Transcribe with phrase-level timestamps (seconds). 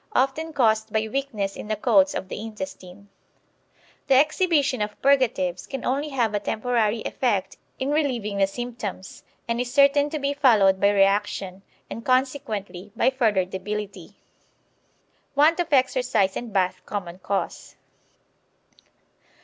[0.13, 3.09] Often caused by weakness in the coats of the intestine.
[4.07, 9.61] The exhibition of purgatives can only have a temporary effect in relieving the symptoms, and
[9.61, 14.15] is certain to be followed by reaction, and consequently by further debility.
[15.35, 17.75] Want of exercise and bath common cause.